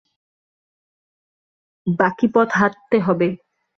[1.87, 3.27] বাকি পথ হাটতে হবে?